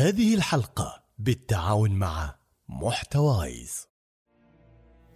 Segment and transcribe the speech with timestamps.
[0.00, 2.34] هذه الحلقة بالتعاون مع
[2.68, 3.88] محتوايز.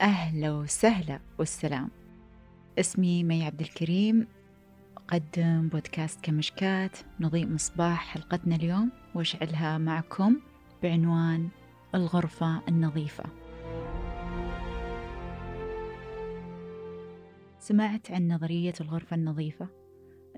[0.01, 1.91] أهلا وسهلا والسلام.
[2.79, 4.29] اسمي مي عبد الكريم.
[4.97, 6.99] أقدم بودكاست كمشكات.
[7.21, 10.41] نضيء مصباح حلقتنا اليوم وأشعلها معكم
[10.83, 11.49] بعنوان
[11.95, 13.25] الغرفة النظيفة.
[17.59, 19.84] سمعت عن نظرية الغرفة النظيفة؟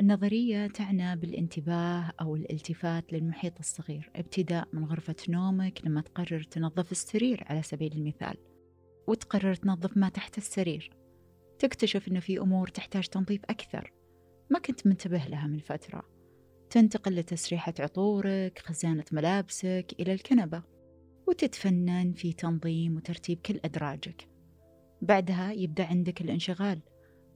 [0.00, 7.44] النظرية تعنى بالانتباه أو الالتفات للمحيط الصغير ابتداء من غرفة نومك لما تقرر تنظف السرير
[7.46, 8.36] على سبيل المثال
[9.06, 10.90] وتقرر تنظف ما تحت السرير.
[11.58, 13.92] تكتشف أنه في أمور تحتاج تنظيف أكثر.
[14.50, 16.02] ما كنت منتبه لها من فترة.
[16.70, 20.62] تنتقل لتسريحة عطورك خزانة ملابسك إلى الكنبة
[21.28, 24.28] وتتفنن في تنظيم وترتيب كل أدراجك.
[25.02, 26.80] بعدها يبدأ عندك الانشغال.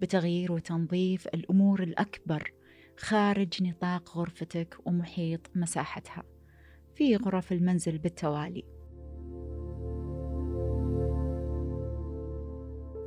[0.03, 2.53] بتغيير وتنظيف الأمور الأكبر
[2.97, 6.23] خارج نطاق غرفتك ومحيط مساحتها.
[6.95, 8.65] في غرف المنزل بالتوالي.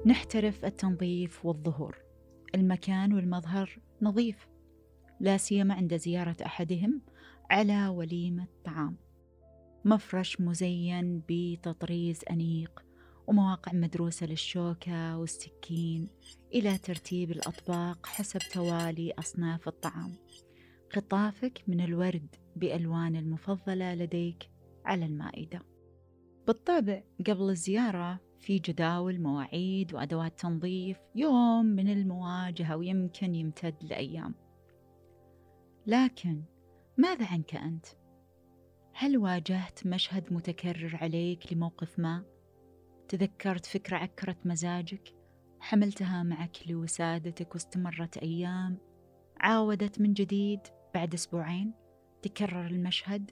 [0.05, 1.97] نحترف التنظيف والظهور.
[2.55, 4.47] المكان والمظهر نظيف.
[5.19, 7.01] لا سيما عند زيارة أحدهم
[7.49, 8.97] على وليمة طعام
[9.85, 12.83] مفرش مزين بتطريز أنيق
[13.27, 16.07] ومواقع مدروسة للشوكة والسكين
[16.53, 20.15] إلى ترتيب الأطباق حسب توالي أصناف الطعام
[20.95, 24.49] قطافك من الورد بألوان المفضلة لديك
[24.85, 25.61] على المائدة
[26.47, 34.35] بالطبع قبل الزيارة في جداول مواعيد وأدوات تنظيف يوم من المواجهة ويمكن يمتد لأيام
[35.87, 36.43] لكن
[36.97, 37.85] ماذا عنك أنت؟
[38.93, 42.32] هل واجهت مشهد متكرر عليك لموقف ما؟
[43.07, 45.15] تذكرت فكرة عكرت مزاجك؟
[45.59, 48.77] حملتها معك لوسادتك واستمرت أيام؟
[49.37, 50.59] عاودت من جديد
[50.93, 51.73] بعد أسبوعين؟
[52.21, 53.31] تكرر المشهد؟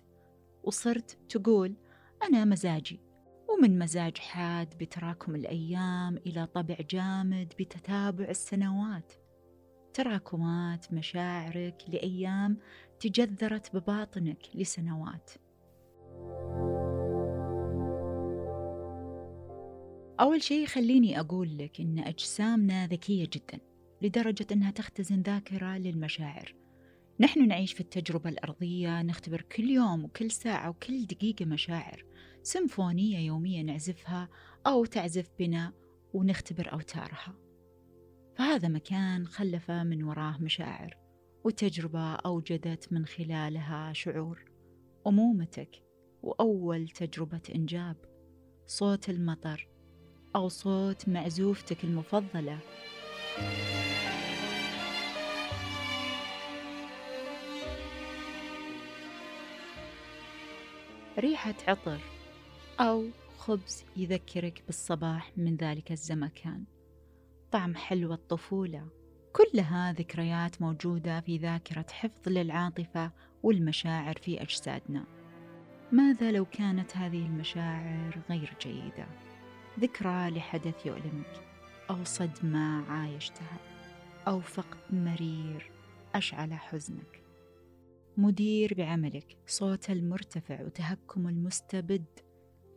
[0.64, 1.76] وصرت تقول
[2.24, 3.00] أنا مزاجي.
[3.50, 9.14] ومن مزاج حاد بتراكم الأيام إلى طبع جامد بتتابع السنوات.
[9.94, 12.58] تراكمات مشاعرك لأيام
[13.00, 15.32] تجذرت بباطنك لسنوات.
[20.22, 23.60] أول شيء خليني أقول لك إن أجسامنا ذكية جدا
[24.02, 26.56] لدرجة إنها تختزن ذاكرة للمشاعر.
[27.20, 32.06] نحن نعيش في التجربة الأرضية نختبر كل يوم وكل ساعة وكل دقيقة مشاعر
[32.44, 34.30] سيمفونية يومية نعزفها
[34.68, 35.74] أو تعزف بنا
[36.14, 37.36] ونختبر أوتارها.
[38.36, 40.98] فهذا مكان خلف من وراه مشاعر
[41.44, 44.46] وتجربة أوجدت من خلالها شعور
[45.08, 45.84] أمومتك
[46.24, 47.96] وأول تجربة إنجاب.
[48.68, 49.71] صوت المطر
[50.36, 52.60] أو صوت معزوفتك المفضلة.
[61.20, 62.00] ريحة عطر
[62.80, 63.06] أو
[63.38, 66.64] خبز يذكرك بالصباح من ذلك الزمكان.
[67.52, 68.88] طعم حلوى الطفولة.
[69.34, 73.12] كلها ذكريات موجودة في ذاكرة حفظ للعاطفة
[73.44, 75.06] والمشاعر في أجسادنا.
[75.92, 79.31] ماذا لو كانت هذه المشاعر غير جيدة؟
[79.80, 81.44] ذكرى لحدث يؤلمك
[81.90, 83.58] أو صدمة عايشتها.
[84.28, 85.72] أو فقد مرير.
[86.16, 87.24] أشعل حزنك.
[88.18, 89.38] مدير بعملك.
[89.48, 92.06] صوت المرتفع وتهكم المستبد.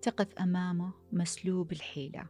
[0.02, 2.26] تقف أمامه مسلوب الحيلة.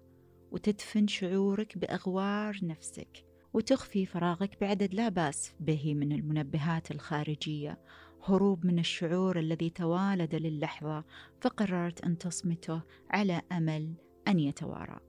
[0.52, 3.24] وتدفن شعورك بأغوار نفسك.
[3.52, 7.78] وتخفي فراغك بعدد لا بأس به من المنبهات الخارجية.
[8.22, 11.04] هروب من الشعور الذي توالد للحظة.
[11.40, 13.94] فقررت أن تصمته على أمل
[14.28, 15.00] أن يتوارى.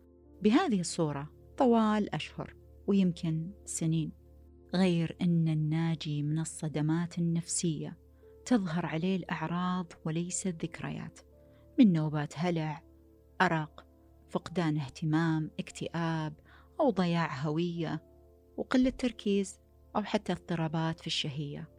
[0.42, 2.56] بهذه الصورة طوال أشهر
[2.88, 4.12] ويمكن سنين
[4.76, 7.98] غير أن الناجي من الصدمات النفسية
[8.46, 11.20] تظهر عليه الأعراض وليس الذكريات.
[11.80, 12.84] من نوبات هلع
[13.42, 13.86] أرق
[14.30, 16.34] فقدان اهتمام اكتئاب
[16.80, 18.04] أو ضياع هوية
[18.58, 19.60] وقلة تركيز
[19.96, 21.70] أو حتى اضطرابات في الشهية.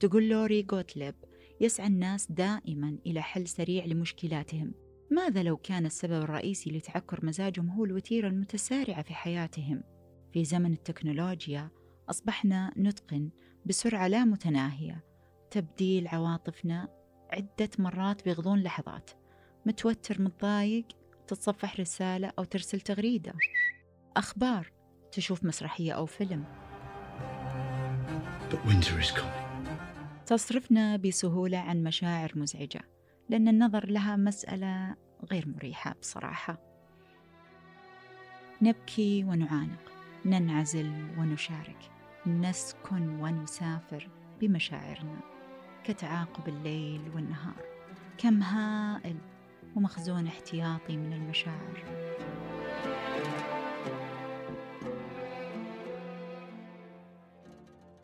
[0.00, 1.14] تقول لوري غوتليب
[1.60, 4.74] يسعى الناس دائما إلى حل سريع لمشكلاتهم
[5.10, 9.82] ماذا لو كان السبب الرئيسي لتعكر مزاجهم هو الوتيرة المتسارعة في حياتهم؟
[10.32, 11.70] في زمن التكنولوجيا
[12.10, 13.30] أصبحنا نتقن
[13.66, 15.04] بسرعة لا متناهية.
[15.50, 16.88] تبديل عواطفنا
[17.32, 19.10] عدة مرات بغضون لحظات.
[19.66, 20.86] متوتر متضايق
[21.26, 23.32] تتصفح رسالة أو ترسل تغريدة.
[24.16, 24.72] أخبار
[25.12, 26.44] تشوف مسرحية أو فيلم.
[30.26, 32.87] تصرفنا بسهولة عن مشاعر مزعجة.
[33.28, 34.96] لأن النظر لها مسألة
[35.30, 36.58] غير مريحة بصراحة.
[38.62, 39.92] نبكي ونعانق
[40.24, 41.90] ننعزل ونشارك
[42.26, 44.08] نسكن ونسافر
[44.40, 45.20] بمشاعرنا
[45.84, 47.64] كتعاقب الليل والنهار
[48.18, 49.16] كم هائل
[49.76, 51.84] ومخزون احتياطي من المشاعر.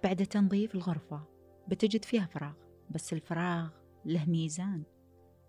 [0.04, 1.22] بعد تنظيف الغرفة
[1.68, 2.54] بتجد فيها فراغ
[2.90, 3.70] بس الفراغ
[4.04, 4.82] له ميزان.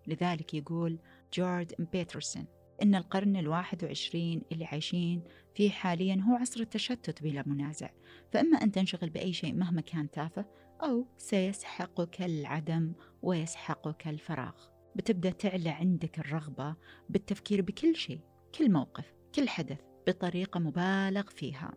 [0.07, 0.99] لذلك يقول
[1.33, 2.45] جورد بيترسون
[2.81, 5.23] إن القرن الواحد وعشرين اللي عايشين
[5.55, 7.89] فيه حاليا هو عصر التشتت بلا منازع.
[8.31, 10.45] فإما أن تنشغل بأي شيء مهما كان تافه
[10.83, 14.53] أو سيسحقك العدم ويسحقك الفراغ.
[14.95, 16.75] بتبدأ تعلى عندك الرغبة
[17.09, 18.19] بالتفكير بكل شيء
[18.57, 21.73] كل موقف كل حدث بطريقة مبالغ فيها.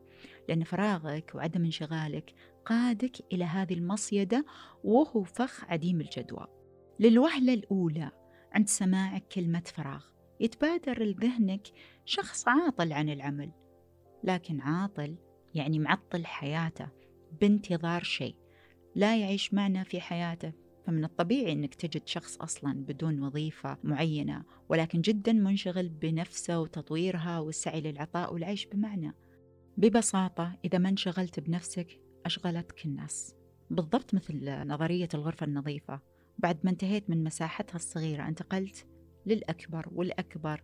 [0.48, 2.34] لأن فراغك وعدم انشغالك
[2.64, 4.46] قادك إلى هذه المصيدة
[4.84, 6.57] وهو فخ عديم الجدوى.
[7.00, 8.10] للوهلة الأولى
[8.52, 10.04] عند سماعك كلمة فراغ.
[10.40, 11.68] يتبادر لذهنك
[12.04, 13.50] شخص عاطل عن العمل
[14.24, 15.16] لكن عاطل
[15.54, 16.88] يعني معطل حياته
[17.40, 18.34] بانتظار شيء
[18.94, 20.52] لا يعيش معنا في حياته.
[20.86, 27.80] فمن الطبيعي إنك تجد شخص أصلا بدون وظيفة معينة ولكن جدا منشغل بنفسه وتطويرها والسعي
[27.80, 29.14] للعطاء والعيش بمعنى.
[29.76, 33.34] ببساطة إذا ما انشغلت بنفسك أشغلتك الناس.
[33.70, 36.00] بالضبط مثل نظرية الغرفة النظيفة.
[36.38, 38.86] بعد ما انتهيت من مساحتها الصغيرة انتقلت
[39.26, 40.62] للأكبر والأكبر.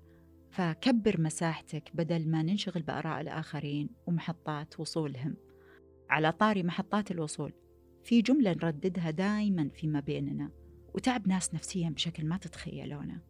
[0.51, 5.37] فكبر مساحتك بدل ما ننشغل بآراء الآخرين ومحطات وصولهم.
[6.11, 7.53] على طاري محطات الوصول.
[8.05, 10.51] في جملة نرددها دائما فيما بيننا.
[10.95, 13.21] وتعب ناس نفسيا بشكل ما تتخيلونه.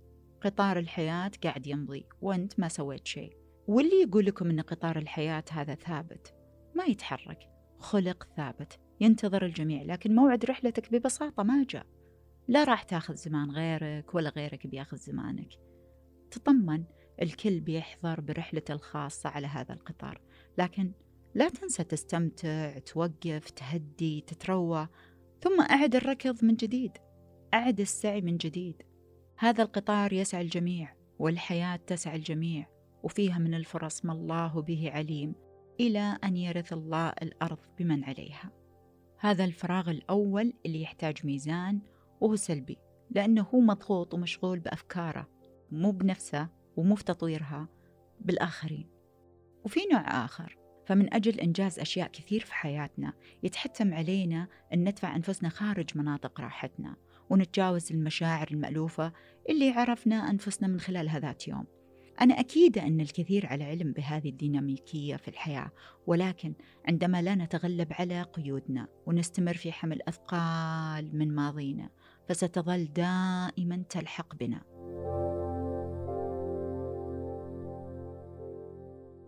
[0.41, 3.37] قطار الحياة قاعد يمضي وأنت ما سويت شيء.
[3.69, 6.35] واللي يقول لكم إن قطار الحياة هذا ثابت؟
[6.75, 7.49] ما يتحرك.
[7.79, 8.79] خلق ثابت.
[9.00, 11.87] ينتظر الجميع لكن موعد رحلتك ببساطة ما جاء.
[12.49, 15.49] لا راح تاخذ زمان غيرك ولا غيرك بياخذ زمانك.
[16.31, 16.85] تطمن
[17.23, 20.20] الكل بيحضر برحلته الخاصة على هذا القطار.
[20.58, 20.93] لكن
[21.35, 24.88] لا تنسى تستمتع توقف تهدي تتروى
[25.41, 26.93] ثم أعد الركض من جديد.
[27.55, 28.82] أعد السعي من جديد.
[29.38, 32.67] هذا القطار يسعى الجميع والحياة تسعى الجميع
[33.02, 35.35] وفيها من الفرص ما الله به عليم
[35.81, 38.50] إلى أن يرث الله الأرض بمن عليها.
[39.19, 41.81] هذا الفراغ الأول اللي يحتاج ميزان
[42.25, 42.79] وهو سلبي
[43.11, 45.29] لأنه هو مضغوط ومشغول بأفكاره
[45.71, 47.69] مو بنفسه ومو في تطويرها
[48.21, 48.88] بالآخرين.
[49.65, 53.12] وفي نوع آخر فمن أجل إنجاز أشياء كثير في حياتنا
[53.43, 56.97] يتحتم علينا أن ندفع أنفسنا خارج مناطق راحتنا
[57.31, 59.12] ونتجاوز المشاعر المألوفة
[59.49, 61.65] اللي عرفنا أنفسنا من خلالها ذات يوم
[62.20, 65.70] أنا أكيدة أن الكثير على علم بهذه الديناميكية في الحياة
[66.06, 66.55] ولكن
[66.88, 71.91] عندما لا نتغلب على قيودنا ونستمر في حمل أثقال من ماضينا
[72.29, 74.62] فستظل دائما تلحق بنا.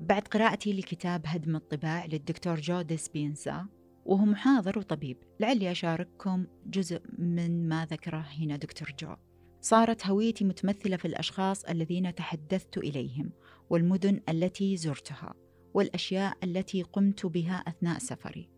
[0.00, 3.66] بعد قراءتي لكتاب هدم الطباع للدكتور جو ديسبينسا
[4.04, 9.14] وهو محاضر وطبيب لعلي أشارككم جزء من ما ذكره هنا دكتور جو.
[9.60, 13.30] صارت هويتي متمثلة في الأشخاص الذين تحدثت إليهم
[13.70, 15.34] والمدن التي زرتها
[15.74, 18.55] والأشياء التي قمت بها أثناء سفري.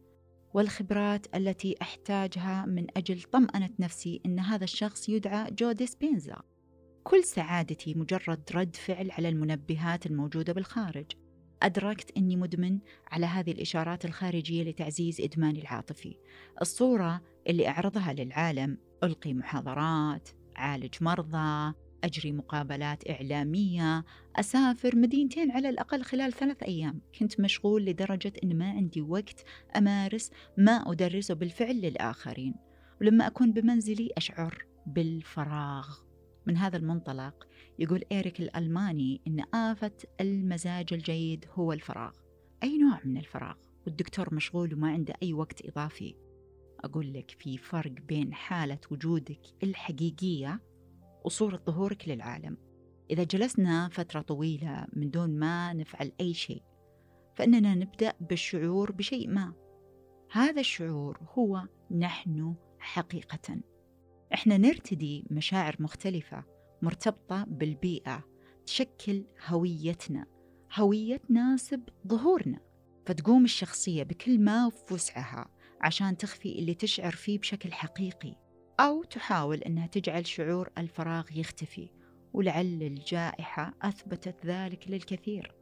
[0.58, 6.42] والخبرات التي أحتاجها من أجل طمأنة نفسي أن هذا الشخص يدعى جو ديسبينزا.
[7.04, 11.06] كل سعادتي مجرد رد فعل على المنبهات الموجودة بالخارج.
[11.62, 12.78] أدركت أني مدمن
[13.10, 16.16] على هذه الإشارات الخارجية لتعزيز إدماني العاطفي.
[16.60, 20.28] الصورة اللي أعرضها للعالم ألقي محاضرات
[20.58, 21.74] أعالج مرضى
[22.04, 24.04] أجري مقابلات إعلامية
[24.36, 27.00] أسافر مدينتين على الأقل خلال ثلاث أيام.
[27.18, 29.44] كنت مشغول لدرجة أن ما عندي وقت
[29.76, 32.54] أمارس ما أدرسه بالفعل للآخرين.
[33.00, 35.88] ولما أكون بمنزلي أشعر بالفراغ.
[36.46, 42.12] من هذا المنطلق يقول إيريك الألماني إن آفة المزاج الجيد هو الفراغ.
[42.62, 43.56] أي نوع من الفراغ؟
[43.86, 46.14] والدكتور مشغول وما عنده أي وقت إضافي.
[46.80, 50.60] أقول لك في فرق بين حالة وجودك الحقيقية
[51.24, 52.56] وصورة ظهورك للعالم.
[53.10, 56.62] إذا جلسنا فترة طويلة من دون ما نفعل أي شيء
[57.36, 59.54] فإننا نبدأ بالشعور بشيء ما.
[60.32, 63.60] هذا الشعور هو نحن حقيقة.
[64.34, 66.44] إحنا نرتدي مشاعر مختلفة
[66.82, 68.24] مرتبطة بالبيئة
[68.66, 70.26] تشكل هويتنا
[70.74, 72.60] هوية تناسب ظهورنا.
[73.06, 78.47] فتقوم الشخصية بكل ما في وسعها عشان تخفي اللي تشعر فيه بشكل حقيقي.
[78.80, 81.88] أو تحاول أنها تجعل شعور الفراغ يختفي
[82.32, 85.54] ولعل الجائحة أثبتت ذلك للكثير.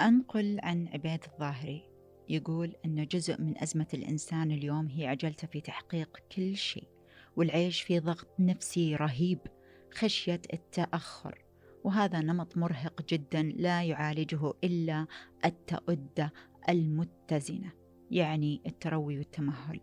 [0.00, 1.82] أنقل عن عبيد الظاهري
[2.28, 6.88] يقول أن جزء من أزمة الإنسان اليوم هي عجلته في تحقيق كل شيء
[7.36, 9.38] والعيش في ضغط نفسي رهيب
[9.94, 11.44] خشية التأخر
[11.84, 15.06] وهذا نمط مرهق جدا لا يعالجه إلا
[15.44, 16.32] التؤدة
[16.68, 17.72] المتزنة
[18.10, 19.80] يعني التروي والتمهل.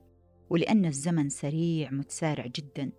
[0.49, 2.91] ولأن الزمن سريع متسارع جدا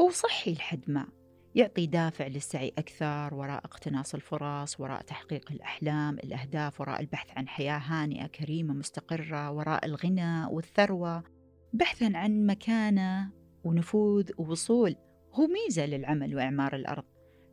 [0.00, 1.06] هو صحي لحد ما
[1.54, 7.78] يعطي دافع للسعي أكثر وراء اقتناص الفرص وراء تحقيق الأحلام الأهداف وراء البحث عن حياة
[7.78, 11.24] هانئة كريمة مستقرة وراء الغنى والثروة.
[11.72, 13.32] بحثا عن مكانة
[13.64, 14.96] ونفوذ ووصول
[15.32, 17.04] هو ميزة للعمل وإعمار الأرض.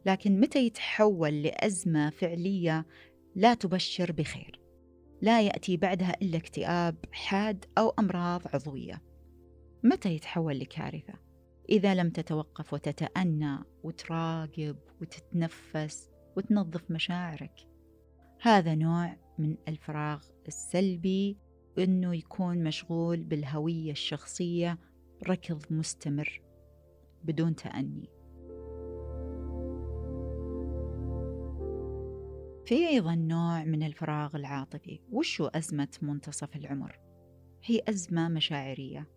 [0.05, 2.85] لكن متى يتحول لأزمة فعلية
[3.35, 4.64] لا تبشر بخير.
[5.21, 9.01] لا يأتي بعدها إلا اكتئاب حاد أو أمراض عضوية.
[9.83, 11.13] متى يتحول لكارثة
[11.69, 17.67] إذا لم تتوقف وتتأنى وتراقب وتتنفس وتنظف مشاعرك.
[18.41, 21.37] هذا نوع من الفراغ السلبي
[21.79, 24.79] إنه يكون مشغول بالهوية الشخصية
[25.27, 26.41] ركض مستمر
[27.23, 28.14] بدون تأني.
[32.65, 34.99] في أيضا نوع من الفراغ العاطفي.
[35.11, 36.99] وشو أزمة منتصف العمر؟
[37.63, 39.07] هي أزمة مشاعرية.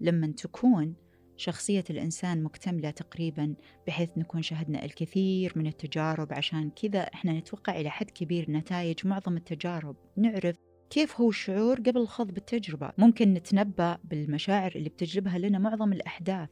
[0.00, 0.94] لما تكون
[1.36, 3.54] شخصية الإنسان مكتملة تقريبا
[3.86, 9.36] بحيث نكون شهدنا الكثير من التجارب عشان كذا إحنا نتوقع إلى حد كبير نتائج معظم
[9.36, 9.96] التجارب.
[10.16, 10.56] نعرف
[10.90, 12.92] كيف هو الشعور قبل الخوض بالتجربة.
[12.98, 16.48] ممكن نتنبأ بالمشاعر اللي بتجلبها لنا معظم الأحداث.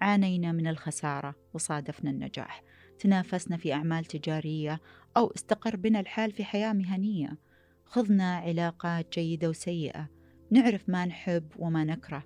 [0.00, 2.62] عانينا من الخسارة وصادفنا النجاح.
[2.98, 4.80] تنافسنا في أعمال تجارية
[5.16, 7.38] أو استقر بنا الحال في حياة مهنية.
[7.84, 10.08] خضنا علاقات جيدة وسيئة.
[10.50, 12.24] نعرف ما نحب وما نكره.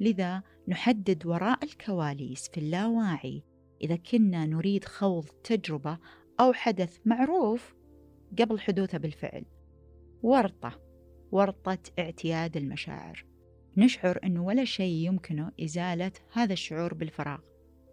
[0.00, 3.42] لذا نحدد وراء الكواليس في اللاواعي.
[3.82, 5.98] إذا كنا نريد خوض تجربة
[6.40, 7.74] أو حدث معروف
[8.38, 9.44] قبل حدوثه بالفعل.
[10.22, 10.80] ورطة.
[11.32, 13.24] ورطة اعتياد المشاعر.
[13.76, 17.38] نشعر أنه ولا شيء يمكنه إزالة هذا الشعور بالفراغ.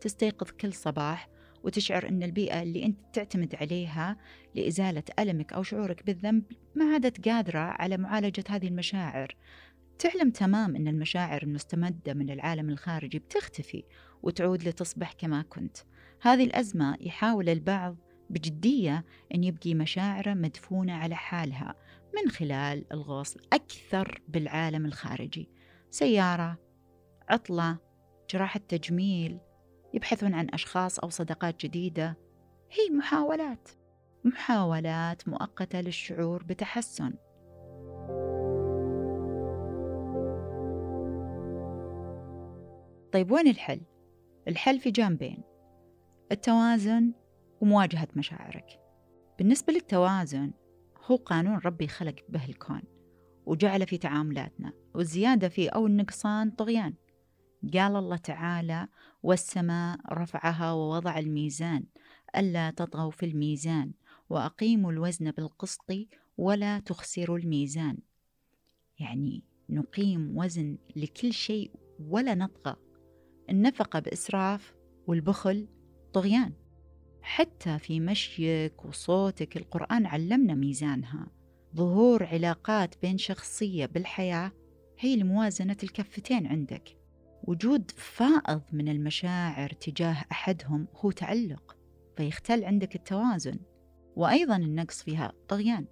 [0.01, 1.34] تستيقظ كل صباح
[1.65, 4.17] وتشعر أن البيئة اللي أنت تعتمد عليها
[4.55, 6.43] لإزالة ألمك أو شعورك بالذنب
[6.75, 9.35] ما عادت قادرة على معالجة هذه المشاعر.
[9.99, 13.83] تعلم تمام أن المشاعر المستمدة من العالم الخارجي بتختفي
[14.23, 15.77] وتعود لتصبح كما كنت.
[16.21, 17.97] هذه الأزمة يحاول البعض
[18.29, 19.05] بجدية
[19.35, 21.75] أن يبقي مشاعره مدفونة على حالها
[22.15, 25.49] من خلال الغوص أكثر بالعالم الخارجي.
[25.91, 26.57] سيارة
[27.29, 27.77] عطلة
[28.31, 29.39] جراحة تجميل
[29.95, 32.17] يبحثون عن أشخاص أو صداقات جديدة.
[32.71, 33.69] هي محاولات.
[34.23, 37.13] محاولات مؤقتة للشعور بتحسن.
[43.11, 43.81] طيب وين الحل؟
[44.47, 45.43] الحل في جانبين.
[46.31, 47.13] التوازن
[47.61, 48.79] ومواجهة مشاعرك.
[49.37, 50.53] بالنسبة للتوازن
[51.05, 52.81] هو قانون ربي خلق به الكون
[53.45, 56.93] وجعل في تعاملاتنا والزيادة فيه أو النقصان طغيان.
[57.73, 58.87] قال الله تعالى
[59.23, 61.83] والسماء رفعها ووضع الميزان
[62.37, 63.91] ألا تطغوا في الميزان
[64.29, 65.91] وأقيموا الوزن بالقسط
[66.37, 67.97] ولا تخسروا الميزان.
[68.99, 72.75] يعني نقيم وزن لكل شيء ولا نطغى.
[73.49, 74.75] النفقة بإسراف
[75.07, 75.67] والبخل
[76.13, 76.53] طغيان.
[77.21, 81.27] حتى في مشيك وصوتك القرآن علمنا ميزانها.
[81.75, 84.51] ظهور علاقات بين شخصية بالحياة
[84.99, 87.04] هي لموازنة الكفتين عندك.
[87.47, 91.77] وجود فائض من المشاعر تجاه أحدهم هو تعلق
[92.17, 93.59] فيختل عندك التوازن
[94.15, 95.85] وأيضا النقص فيها طغيان.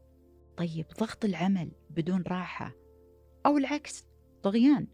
[0.57, 2.75] طيب ضغط العمل بدون راحة
[3.45, 4.05] أو العكس
[4.43, 4.87] طغيان.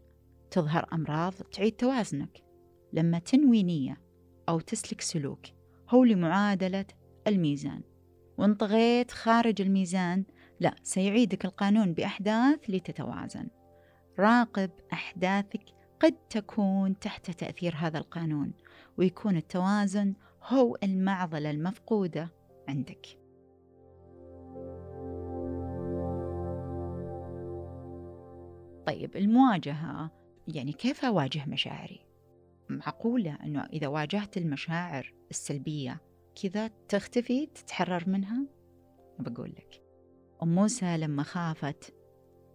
[0.50, 2.44] تظهر أمراض تعيد توازنك.
[2.92, 4.00] لما تنوي نية
[4.48, 5.46] أو تسلك سلوك
[5.88, 6.86] هو لمعادلة
[7.26, 7.82] الميزان.
[8.38, 10.24] وإن طغيت خارج الميزان
[10.60, 13.48] لا سيعيدك القانون بأحداث لتتوازن.
[14.18, 18.52] راقب أحداثك قد تكون تحت تأثير هذا القانون
[18.98, 22.30] ويكون التوازن هو المعضلة المفقودة
[22.68, 23.06] عندك.
[28.86, 30.10] طيب المواجهة
[30.48, 32.06] يعني كيف أواجه مشاعري؟
[32.68, 36.00] معقولة أنه إذا واجهت المشاعر السلبية
[36.42, 38.46] كذا تختفي تتحرر منها؟
[39.18, 39.82] بقول لك
[40.42, 41.94] أم موسى لما خافت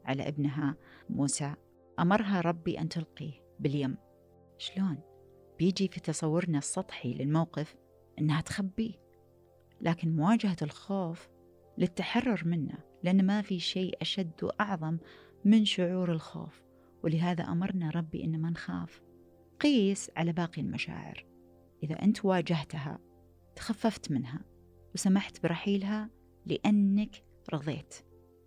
[0.06, 0.76] على ابنها
[1.10, 1.54] موسى
[2.00, 3.98] أمرها ربي أن تلقيه باليم.
[4.58, 4.98] شلون؟
[5.60, 7.76] بيجي في تصورنا السطحي للموقف
[8.20, 8.94] إنها تخبيه
[9.82, 11.30] لكن مواجهة الخوف
[11.78, 14.98] للتحرر منه لأن ما في شيء أشد وأعظم
[15.46, 16.62] من شعور الخوف.
[17.04, 19.02] ولهذا أمرنا ربي إن ما نخاف.
[19.60, 21.26] قيس على باقي المشاعر.
[21.84, 23.00] إذا أنت واجهتها
[23.56, 24.40] تخففت منها
[24.94, 26.10] وسمحت برحيلها
[26.46, 27.24] لأنك
[27.54, 27.96] رضيت.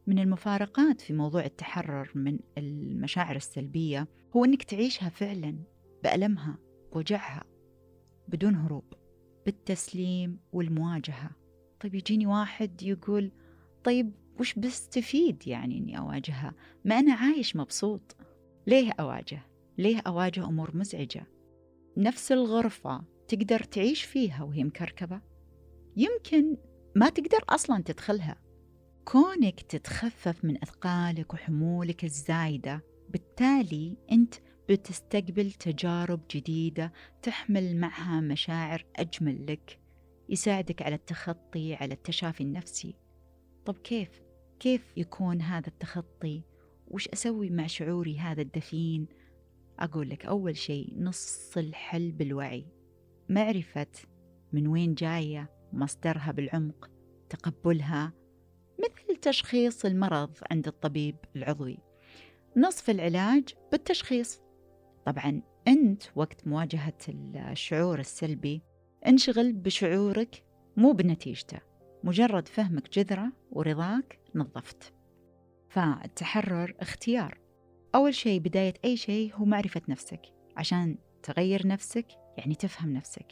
[0.08, 5.58] من المفارقات في موضوع التحرر من المشاعر السلبية هو أنك تعيشها فعلا
[6.02, 6.58] بألمها
[6.92, 7.44] بوجعها
[8.28, 8.84] بدون هروب
[9.46, 11.30] بالتسليم والمواجهة.
[11.80, 13.32] طيب يجيني واحد يقول
[13.84, 18.16] طيب وش بستفيد يعني أني أواجهها؟ ما أنا عايش مبسوط.
[18.66, 19.42] ليه أواجه؟
[19.78, 21.26] ليه أواجه أمور مزعجة؟
[21.96, 25.20] نفس الغرفة تقدر تعيش فيها وهي مكركبة؟
[25.96, 26.56] يمكن
[26.96, 28.47] ما تقدر أصلا تدخلها.
[29.08, 34.34] كونك تتخفف من أثقالك وحمولك الزايدة بالتالي أنت
[34.68, 39.80] بتستقبل تجارب جديدة تحمل معها مشاعر أجمل لك
[40.28, 42.94] يساعدك على التخطي على التشافي النفسي
[43.64, 44.22] طب كيف؟
[44.60, 46.42] كيف يكون هذا التخطي؟
[46.88, 49.06] وش أسوي مع شعوري هذا الدفين؟
[49.78, 52.66] أقول لك أول شيء نص الحل بالوعي
[53.28, 53.92] معرفة
[54.52, 56.90] من وين جاية مصدرها بالعمق
[57.28, 58.12] تقبلها
[58.78, 61.78] مثل تشخيص المرض عند الطبيب العضوي.
[62.56, 64.40] نصف العلاج بالتشخيص.
[65.06, 68.62] طبعا أنت وقت مواجهة الشعور السلبي
[69.06, 70.44] انشغل بشعورك
[70.76, 71.60] مو بنتيجته
[72.04, 74.94] مجرد فهمك جذرة ورضاك نظفت.
[75.68, 77.38] فالتحرر اختيار.
[77.94, 80.22] أول شيء بداية أي شيء هو معرفة نفسك
[80.56, 82.06] عشان تغير نفسك
[82.38, 83.26] يعني تفهم نفسك.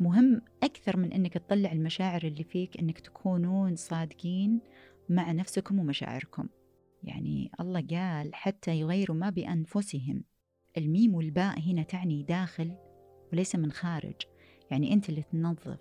[0.00, 4.60] مهم أكثر من أنك تطلع المشاعر اللي فيك أنك تكونون صادقين
[5.08, 6.48] مع نفسكم ومشاعركم.
[7.02, 10.24] يعني الله قال حتى يغيروا ما بأنفسهم.
[10.76, 12.76] الميم والباء هنا تعني داخل
[13.32, 14.14] وليس من خارج.
[14.70, 15.80] يعني أنت اللي تنظف.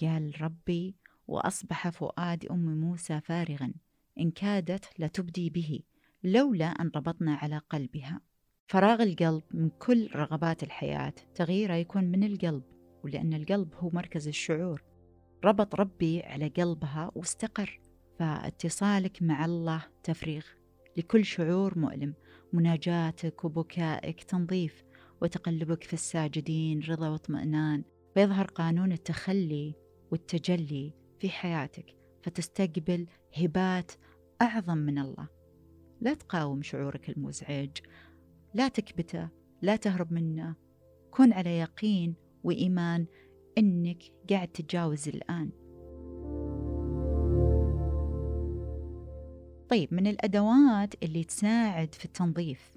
[0.00, 0.94] قال ربي
[1.28, 3.72] وأصبح فؤاد أم موسى فارغا.
[4.20, 5.80] إن كادت لتبدي به
[6.24, 8.20] لولا أن ربطنا على قلبها.
[8.66, 12.62] فراغ القلب من كل رغبات الحياة تغييره يكون من القلب.
[13.04, 14.82] ولأن القلب هو مركز الشعور.
[15.44, 17.80] ربط ربي على قلبها واستقر
[18.18, 20.42] فاتصالك مع الله تفريغ.
[20.96, 22.14] لكل شعور مؤلم
[22.52, 24.84] مناجاتك وبكائك تنظيف
[25.22, 27.84] وتقلبك في الساجدين رضا واطمئنان.
[28.14, 29.74] فيظهر قانون التخلي
[30.10, 33.92] والتجلي في حياتك فتستقبل هبات
[34.42, 35.28] أعظم من الله.
[36.00, 37.70] لا تقاوم شعورك المزعج
[38.54, 39.28] لا تكبته
[39.62, 40.54] لا تهرب منه.
[41.10, 43.06] كن على يقين وإيمان
[43.58, 45.50] أنك قاعد تتجاوز الآن.
[49.68, 52.74] طيب من الأدوات اللي تساعد في التنظيف؟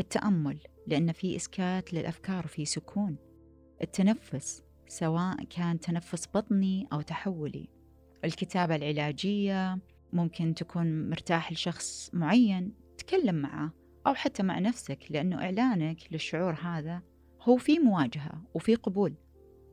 [0.00, 3.16] التأمل لأن في إسكات للأفكار وفي سكون.
[3.82, 7.68] التنفس سواء كان تنفس بطني أو تحولي.
[8.24, 9.78] الكتابة العلاجية
[10.12, 13.72] ممكن تكون مرتاح لشخص معين تكلم معه
[14.06, 17.02] أو حتى مع نفسك لأنه إعلانك للشعور هذا
[17.48, 19.14] هو في مواجهة وفي قبول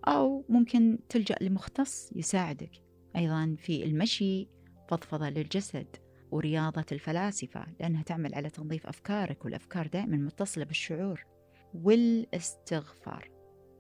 [0.08, 2.72] أو ممكن تلجأ لمختص يساعدك
[3.16, 4.50] أيضا في المشي
[4.90, 5.88] فضفضة للجسد
[6.32, 11.26] ورياضة الفلاسفة لأنها تعمل على تنظيف أفكارك والأفكار دائما متصلة بالشعور
[11.74, 13.32] والاستغفار.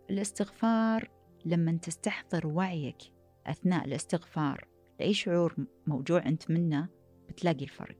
[0.09, 1.09] الاستغفار
[1.45, 2.97] لما تستحضر وعيك
[3.47, 4.67] أثناء الاستغفار
[4.99, 5.55] لأي شعور
[5.87, 6.89] موجوع أنت منه
[7.29, 7.99] بتلاقي الفرق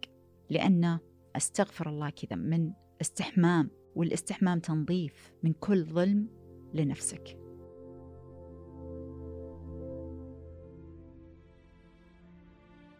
[0.49, 0.99] لأن
[1.35, 6.27] أستغفر الله كذا من استحمام والاستحمام تنظيف من كل ظلم
[6.73, 7.37] لنفسك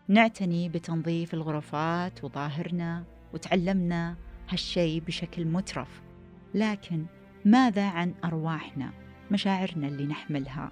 [0.08, 3.04] نعتني بتنظيف الغرفات وظاهرنا
[3.34, 4.16] وتعلمنا
[4.50, 6.02] هالشيء بشكل مترف
[6.54, 7.06] لكن
[7.46, 8.92] ماذا عن أرواحنا
[9.32, 10.72] مشاعرنا اللي نحملها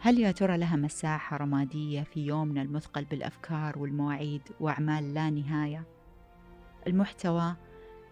[0.00, 5.86] هل يا ترى لها مساحة رمادية في يومنا المثقل بالأفكار والمواعيد وأعمال لا نهاية؟
[6.86, 7.56] المحتوى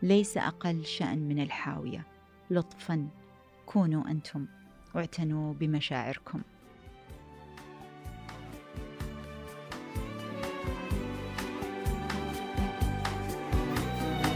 [0.07, 2.07] ليس أقل شأن من الحاوية.
[2.51, 3.09] لطفا
[3.67, 4.47] كونوا أنتم
[4.95, 6.43] واعتنوا بمشاعركم.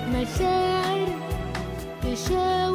[0.08, 1.08] مشاعر
[2.02, 2.69] تشاور